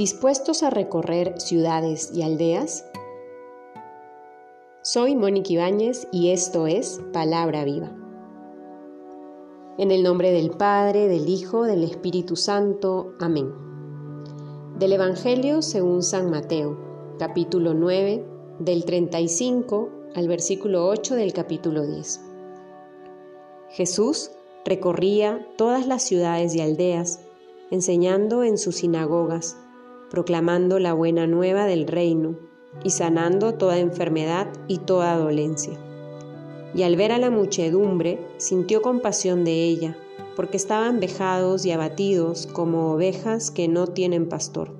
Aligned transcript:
¿Dispuestos 0.00 0.62
a 0.62 0.70
recorrer 0.70 1.38
ciudades 1.38 2.10
y 2.14 2.22
aldeas? 2.22 2.86
Soy 4.80 5.14
Mónica 5.14 5.52
Ibáñez 5.52 6.08
y 6.10 6.30
esto 6.30 6.66
es 6.66 7.02
Palabra 7.12 7.64
Viva. 7.64 7.94
En 9.76 9.90
el 9.90 10.02
nombre 10.02 10.32
del 10.32 10.52
Padre, 10.52 11.06
del 11.06 11.28
Hijo, 11.28 11.64
del 11.64 11.84
Espíritu 11.84 12.34
Santo. 12.36 13.12
Amén. 13.20 13.52
Del 14.78 14.94
Evangelio 14.94 15.60
según 15.60 16.02
San 16.02 16.30
Mateo, 16.30 16.78
capítulo 17.18 17.74
9, 17.74 18.24
del 18.58 18.86
35 18.86 19.90
al 20.14 20.28
versículo 20.28 20.88
8 20.88 21.14
del 21.16 21.34
capítulo 21.34 21.84
10. 21.84 22.22
Jesús 23.68 24.30
recorría 24.64 25.46
todas 25.58 25.86
las 25.86 26.02
ciudades 26.02 26.54
y 26.54 26.62
aldeas, 26.62 27.20
enseñando 27.70 28.44
en 28.44 28.56
sus 28.56 28.76
sinagogas 28.76 29.58
proclamando 30.10 30.78
la 30.80 30.92
buena 30.92 31.26
nueva 31.26 31.66
del 31.66 31.86
reino 31.86 32.36
y 32.84 32.90
sanando 32.90 33.54
toda 33.54 33.78
enfermedad 33.78 34.48
y 34.68 34.78
toda 34.78 35.16
dolencia. 35.16 35.72
Y 36.74 36.82
al 36.82 36.96
ver 36.96 37.12
a 37.12 37.18
la 37.18 37.30
muchedumbre, 37.30 38.18
sintió 38.36 38.82
compasión 38.82 39.44
de 39.44 39.64
ella, 39.64 39.96
porque 40.36 40.56
estaban 40.56 41.00
vejados 41.00 41.64
y 41.64 41.72
abatidos 41.72 42.46
como 42.46 42.92
ovejas 42.92 43.50
que 43.50 43.68
no 43.68 43.86
tienen 43.86 44.28
pastor. 44.28 44.76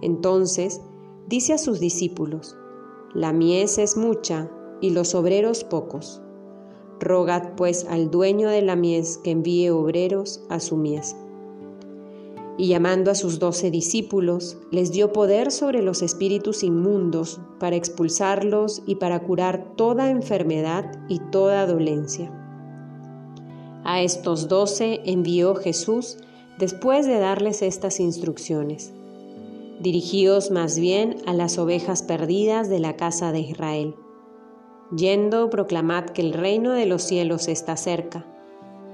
Entonces 0.00 0.80
dice 1.28 1.52
a 1.54 1.58
sus 1.58 1.80
discípulos, 1.80 2.56
La 3.14 3.32
mies 3.32 3.78
es 3.78 3.96
mucha 3.96 4.50
y 4.80 4.90
los 4.90 5.14
obreros 5.14 5.64
pocos. 5.64 6.20
Rogad 7.00 7.54
pues 7.56 7.84
al 7.88 8.10
dueño 8.10 8.48
de 8.48 8.62
la 8.62 8.76
mies 8.76 9.18
que 9.18 9.32
envíe 9.32 9.70
obreros 9.70 10.44
a 10.48 10.60
su 10.60 10.76
mies 10.76 11.16
y 12.58 12.68
llamando 12.68 13.10
a 13.10 13.14
sus 13.14 13.38
doce 13.38 13.70
discípulos, 13.70 14.58
les 14.70 14.92
dio 14.92 15.12
poder 15.12 15.50
sobre 15.50 15.82
los 15.82 16.02
espíritus 16.02 16.62
inmundos 16.62 17.40
para 17.58 17.76
expulsarlos 17.76 18.82
y 18.86 18.96
para 18.96 19.20
curar 19.20 19.74
toda 19.76 20.10
enfermedad 20.10 20.90
y 21.08 21.18
toda 21.30 21.66
dolencia. 21.66 22.30
A 23.84 24.02
estos 24.02 24.48
doce 24.48 25.00
envió 25.04 25.54
Jesús 25.54 26.18
después 26.58 27.06
de 27.06 27.18
darles 27.18 27.62
estas 27.62 28.00
instrucciones. 28.00 28.92
Dirigíos 29.80 30.50
más 30.50 30.78
bien 30.78 31.16
a 31.26 31.32
las 31.32 31.58
ovejas 31.58 32.02
perdidas 32.02 32.68
de 32.68 32.78
la 32.78 32.96
casa 32.96 33.32
de 33.32 33.40
Israel. 33.40 33.96
Yendo, 34.94 35.48
proclamad 35.48 36.04
que 36.04 36.20
el 36.20 36.34
reino 36.34 36.72
de 36.72 36.86
los 36.86 37.02
cielos 37.02 37.48
está 37.48 37.76
cerca. 37.76 38.26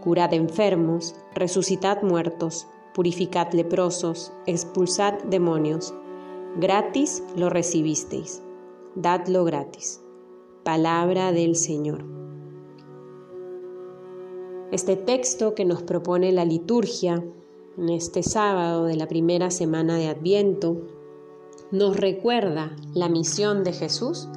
Curad 0.00 0.32
enfermos, 0.32 1.14
resucitad 1.34 2.02
muertos 2.02 2.66
purificad 2.98 3.52
leprosos, 3.52 4.32
expulsad 4.46 5.22
demonios. 5.30 5.94
Gratis 6.56 7.22
lo 7.36 7.48
recibisteis, 7.48 8.42
dadlo 8.96 9.44
gratis. 9.44 10.02
Palabra 10.64 11.30
del 11.30 11.54
Señor. 11.54 12.04
Este 14.72 14.96
texto 14.96 15.54
que 15.54 15.64
nos 15.64 15.84
propone 15.84 16.32
la 16.32 16.44
liturgia 16.44 17.24
en 17.76 17.88
este 17.88 18.24
sábado 18.24 18.86
de 18.86 18.96
la 18.96 19.06
primera 19.06 19.52
semana 19.52 19.96
de 19.96 20.08
Adviento 20.08 20.82
nos 21.70 21.96
recuerda 21.96 22.74
la 22.94 23.08
misión 23.08 23.62
de 23.62 23.74
Jesús 23.74 24.28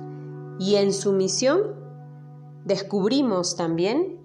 y 0.59 0.75
en 0.75 0.93
su 0.93 1.13
misión 1.13 1.61
descubrimos 2.63 3.55
también 3.55 4.19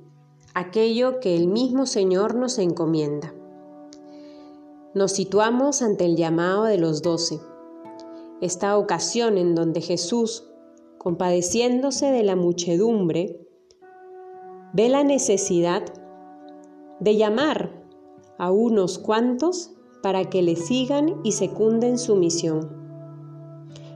aquello 0.52 1.20
que 1.20 1.34
el 1.34 1.48
mismo 1.48 1.86
Señor 1.86 2.34
nos 2.34 2.58
encomienda 2.58 3.32
nos 4.96 5.12
situamos 5.12 5.82
ante 5.82 6.06
el 6.06 6.16
llamado 6.16 6.64
de 6.64 6.78
los 6.78 7.02
doce, 7.02 7.38
esta 8.40 8.78
ocasión 8.78 9.36
en 9.36 9.54
donde 9.54 9.82
Jesús, 9.82 10.48
compadeciéndose 10.96 12.06
de 12.06 12.22
la 12.22 12.34
muchedumbre, 12.34 13.38
ve 14.72 14.88
la 14.88 15.04
necesidad 15.04 15.82
de 16.98 17.14
llamar 17.14 17.84
a 18.38 18.50
unos 18.50 18.98
cuantos 18.98 19.72
para 20.02 20.30
que 20.30 20.40
le 20.40 20.56
sigan 20.56 21.20
y 21.24 21.32
secunden 21.32 21.98
su 21.98 22.16
misión. 22.16 22.70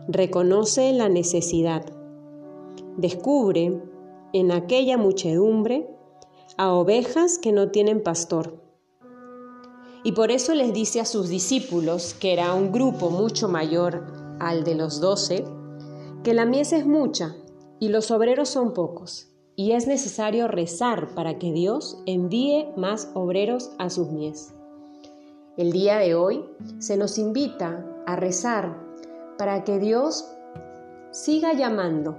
Reconoce 0.06 0.92
la 0.92 1.08
necesidad. 1.08 1.86
Descubre 2.98 3.80
en 4.34 4.52
aquella 4.52 4.98
muchedumbre 4.98 5.88
a 6.58 6.74
ovejas 6.74 7.38
que 7.38 7.52
no 7.52 7.70
tienen 7.70 8.02
pastor 8.02 8.69
y 10.02 10.12
por 10.12 10.30
eso 10.30 10.54
les 10.54 10.72
dice 10.72 11.00
a 11.00 11.04
sus 11.04 11.28
discípulos, 11.28 12.14
que 12.14 12.32
era 12.32 12.54
un 12.54 12.72
grupo 12.72 13.10
mucho 13.10 13.48
mayor 13.48 14.36
al 14.38 14.64
de 14.64 14.74
los 14.74 15.00
doce, 15.00 15.44
que 16.24 16.34
la 16.34 16.46
mies 16.46 16.72
es 16.72 16.86
mucha 16.86 17.36
y 17.78 17.88
los 17.88 18.10
obreros 18.10 18.48
son 18.48 18.72
pocos, 18.72 19.28
y 19.56 19.72
es 19.72 19.86
necesario 19.86 20.48
rezar 20.48 21.14
para 21.14 21.38
que 21.38 21.52
Dios 21.52 21.98
envíe 22.06 22.68
más 22.76 23.10
obreros 23.14 23.72
a 23.78 23.90
sus 23.90 24.10
mies. 24.10 24.54
El 25.56 25.72
día 25.72 25.98
de 25.98 26.14
hoy 26.14 26.44
se 26.78 26.96
nos 26.96 27.18
invita 27.18 27.84
a 28.06 28.16
rezar 28.16 28.78
para 29.36 29.64
que 29.64 29.78
Dios 29.78 30.26
siga 31.10 31.52
llamando 31.52 32.16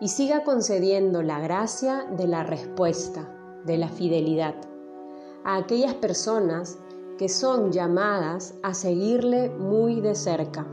y 0.00 0.08
siga 0.08 0.42
concediendo 0.42 1.22
la 1.22 1.40
gracia 1.40 2.06
de 2.16 2.26
la 2.26 2.42
respuesta, 2.42 3.32
de 3.64 3.76
la 3.78 3.88
fidelidad 3.88 4.54
a 5.48 5.56
aquellas 5.56 5.94
personas 5.94 6.78
que 7.16 7.30
son 7.30 7.72
llamadas 7.72 8.52
a 8.62 8.74
seguirle 8.74 9.48
muy 9.48 10.02
de 10.02 10.14
cerca. 10.14 10.66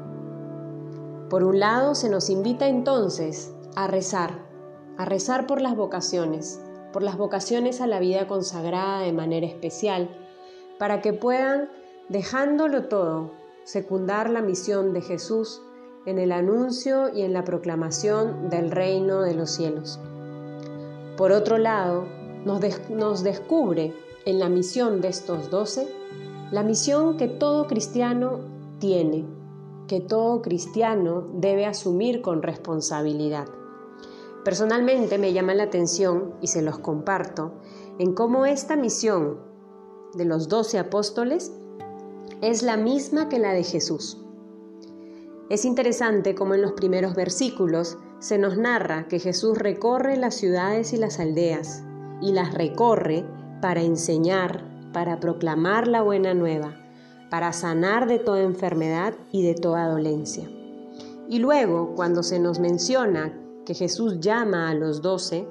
Por 1.30 1.46
un 1.46 1.62
lado, 1.62 1.96
se 1.96 2.10
nos 2.10 2.30
invita 2.30 2.68
entonces 2.68 3.56
a 3.78 3.88
rezar, 3.88 4.32
a 4.98 5.06
rezar 5.06 5.48
por 5.48 5.62
las 5.62 5.78
vocaciones, 5.78 6.60
por 6.92 7.04
las 7.04 7.18
vocaciones 7.18 7.80
a 7.80 7.88
la 7.88 8.02
vida 8.02 8.28
consagrada 8.28 9.00
de 9.00 9.14
manera 9.14 9.48
especial, 9.48 10.10
para 10.78 11.00
que 11.02 11.14
puedan, 11.14 11.70
dejándolo 12.10 12.90
todo, 12.90 13.32
secundar 13.64 14.30
la 14.30 14.42
misión 14.42 14.92
de 14.92 15.00
Jesús 15.00 15.62
en 16.06 16.20
el 16.20 16.34
anuncio 16.34 17.14
y 17.14 17.22
en 17.22 17.32
la 17.32 17.46
proclamación 17.46 18.50
del 18.50 18.72
reino 18.72 19.22
de 19.22 19.36
los 19.36 19.52
cielos. 19.52 20.02
Por 21.16 21.32
otro 21.32 21.60
lado, 21.60 22.04
nos, 22.44 22.60
nos 22.90 23.24
descubre 23.24 23.94
en 24.26 24.40
la 24.40 24.50
misión 24.50 25.02
de 25.02 25.10
estos 25.10 25.50
doce, 25.52 25.88
la 26.52 26.64
misión 26.64 27.18
que 27.18 27.28
todo 27.28 27.68
cristiano 27.68 28.40
tiene, 28.80 29.26
que 29.88 30.02
todo 30.02 30.42
cristiano 30.42 31.28
debe 31.36 31.66
asumir 31.66 32.22
con 32.22 32.42
responsabilidad. 32.42 33.48
Personalmente 34.44 35.18
me 35.18 35.34
llama 35.34 35.54
la 35.54 35.64
atención, 35.64 36.34
y 36.42 36.48
se 36.48 36.62
los 36.62 36.80
comparto, 36.80 37.54
en 38.00 38.14
cómo 38.14 38.46
esta 38.46 38.76
misión 38.76 39.40
de 40.16 40.26
los 40.26 40.50
doce 40.50 40.80
apóstoles 40.80 41.52
es 42.42 42.64
la 42.64 42.78
misma 42.78 43.30
que 43.30 43.40
la 43.40 43.54
de 43.54 43.64
Jesús. 43.64 44.22
Es 45.50 45.66
interesante 45.66 46.34
cómo 46.34 46.56
en 46.56 46.64
los 46.64 46.72
primeros 46.72 47.14
versículos 47.14 47.98
se 48.20 48.40
nos 48.40 48.58
narra 48.58 49.08
que 49.08 49.20
Jesús 49.20 49.58
recorre 49.58 50.18
las 50.18 50.34
ciudades 50.34 50.94
y 50.94 50.98
las 50.98 51.20
aldeas, 51.20 51.84
y 52.22 52.32
las 52.32 52.54
recorre 52.56 53.26
para 53.62 53.82
enseñar, 53.82 54.64
para 54.94 55.20
proclamar 55.20 55.88
la 55.88 56.02
buena 56.02 56.34
nueva, 56.34 56.76
para 57.30 57.54
sanar 57.54 58.08
de 58.08 58.20
toda 58.20 58.42
enfermedad 58.42 59.14
y 59.32 59.44
de 59.44 59.56
toda 59.56 59.88
dolencia. 59.88 60.50
Y 61.28 61.40
luego, 61.40 61.96
cuando 61.96 62.24
se 62.24 62.40
nos 62.40 62.60
menciona 62.60 63.34
que 63.66 63.74
Jesús 63.74 64.20
llama 64.20 64.70
a 64.70 64.74
los 64.76 65.02
doce, 65.02 65.48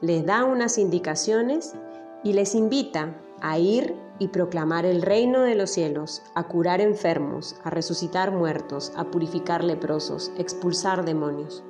les 0.00 0.24
da 0.24 0.44
unas 0.44 0.78
indicaciones 0.78 1.74
y 2.22 2.32
les 2.32 2.54
invita 2.54 3.20
a 3.40 3.58
ir 3.58 3.94
y 4.18 4.28
proclamar 4.28 4.84
el 4.84 5.02
reino 5.02 5.42
de 5.42 5.54
los 5.54 5.70
cielos, 5.70 6.22
a 6.34 6.48
curar 6.48 6.80
enfermos, 6.80 7.56
a 7.64 7.70
resucitar 7.70 8.32
muertos, 8.32 8.92
a 8.96 9.10
purificar 9.10 9.62
leprosos, 9.62 10.32
expulsar 10.38 11.04
demonios. 11.04 11.62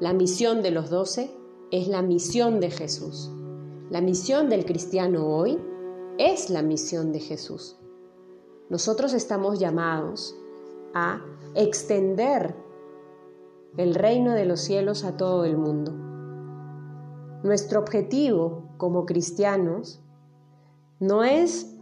La 0.00 0.12
misión 0.12 0.62
de 0.62 0.70
los 0.70 0.90
doce 0.90 1.34
es 1.70 1.88
la 1.88 2.02
misión 2.02 2.60
de 2.60 2.70
Jesús. 2.70 3.30
La 3.90 4.02
misión 4.02 4.50
del 4.50 4.66
cristiano 4.66 5.26
hoy 5.26 5.58
es 6.18 6.50
la 6.50 6.60
misión 6.60 7.10
de 7.10 7.20
Jesús. 7.20 7.78
Nosotros 8.68 9.14
estamos 9.14 9.58
llamados 9.58 10.36
a 10.92 11.22
extender 11.54 12.54
el 13.78 13.94
reino 13.94 14.34
de 14.34 14.44
los 14.44 14.60
cielos 14.60 15.04
a 15.04 15.16
todo 15.16 15.46
el 15.46 15.56
mundo. 15.56 15.92
Nuestro 17.42 17.80
objetivo 17.80 18.68
como 18.76 19.06
cristianos 19.06 20.02
no 21.00 21.24
es 21.24 21.74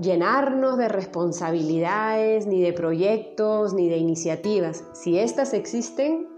llenarnos 0.00 0.78
de 0.78 0.88
responsabilidades, 0.88 2.46
ni 2.46 2.62
de 2.62 2.72
proyectos, 2.72 3.74
ni 3.74 3.90
de 3.90 3.98
iniciativas. 3.98 4.84
Si 4.94 5.18
éstas 5.18 5.52
existen, 5.52 6.28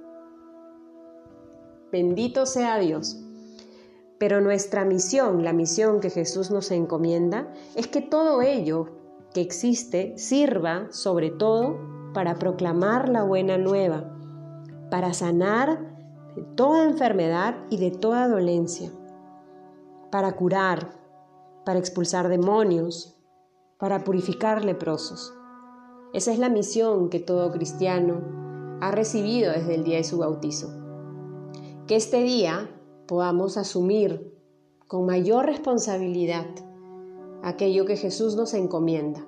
bendito 1.93 2.47
sea 2.47 2.81
Dios. 2.81 3.28
Pero 4.19 4.41
nuestra 4.41 4.85
misión, 4.85 5.45
la 5.45 5.53
misión 5.53 6.01
que 6.01 6.11
Jesús 6.11 6.51
nos 6.51 6.71
encomienda, 6.71 7.53
es 7.75 7.87
que 7.87 8.01
todo 8.01 8.43
ello 8.43 8.89
que 9.33 9.41
existe 9.41 10.17
sirva 10.19 10.89
sobre 10.91 11.31
todo 11.31 11.79
para 12.13 12.39
proclamar 12.39 13.09
la 13.09 13.23
buena 13.23 13.59
nueva, 13.59 14.13
para 14.91 15.13
sanar 15.13 15.79
de 16.35 16.43
toda 16.57 16.85
enfermedad 16.85 17.57
y 17.71 17.77
de 17.79 17.91
toda 17.91 18.29
dolencia, 18.29 18.91
para 20.11 20.33
curar, 20.33 20.91
para 21.65 21.79
expulsar 21.79 22.29
demonios, 22.29 23.17
para 23.79 24.03
purificar 24.03 24.65
leprosos. 24.65 25.33
Esa 26.13 26.33
es 26.33 26.39
la 26.39 26.49
misión 26.49 27.11
que 27.11 27.21
todo 27.21 27.53
cristiano 27.53 28.79
ha 28.81 28.91
recibido 28.91 29.53
desde 29.53 29.75
el 29.75 29.85
día 29.85 29.99
de 29.99 30.05
su 30.05 30.19
bautizo. 30.19 30.69
Que 31.87 31.97
este 31.97 32.23
día 32.23 32.69
podamos 33.09 33.57
asumir 33.57 34.39
con 34.87 35.07
mayor 35.07 35.47
responsabilidad 35.47 36.45
aquello 37.43 37.87
que 37.87 37.97
Jesús 37.97 38.37
nos 38.37 38.53
encomienda. 38.53 39.27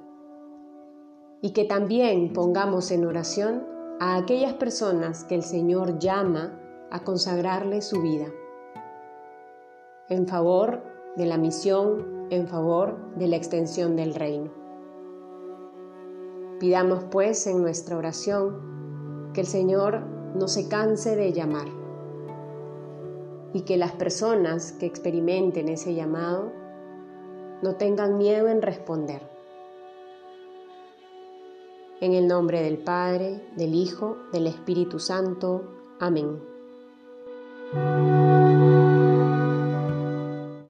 Y 1.41 1.53
que 1.55 1.65
también 1.65 2.35
pongamos 2.35 2.91
en 2.91 3.07
oración 3.07 3.67
a 3.99 4.17
aquellas 4.17 4.53
personas 4.53 5.25
que 5.25 5.35
el 5.35 5.43
Señor 5.43 5.99
llama 5.99 6.61
a 6.91 7.03
consagrarle 7.05 7.81
su 7.81 8.03
vida. 8.03 8.27
En 10.11 10.29
favor 10.29 10.83
de 11.17 11.25
la 11.25 11.39
misión, 11.39 12.27
en 12.29 12.49
favor 12.49 13.15
de 13.17 13.29
la 13.29 13.37
extensión 13.37 13.97
del 13.97 14.15
reino. 14.15 14.51
Pidamos 16.59 17.05
pues 17.05 17.47
en 17.47 17.63
nuestra 17.63 17.97
oración 17.97 19.31
que 19.33 19.41
el 19.41 19.47
Señor 19.47 20.03
no 20.35 20.49
se 20.49 20.69
canse 20.69 21.17
de 21.17 21.33
llamar 21.33 21.80
y 23.53 23.63
que 23.63 23.77
las 23.77 23.93
personas 23.93 24.73
que 24.73 24.87
experimenten 24.87 25.69
ese 25.69 25.95
llamado 25.95 26.53
no 27.63 27.77
tengan 27.77 28.17
miedo 28.17 28.49
en 28.49 28.63
responder. 28.63 29.23
En 32.01 32.15
el 32.15 32.27
nombre 32.27 32.63
del 32.63 32.79
Padre, 32.79 33.45
del 33.57 33.75
Hijo, 33.75 34.17
del 34.33 34.47
Espíritu 34.47 34.99
Santo. 34.99 35.97
Amén. 35.99 36.41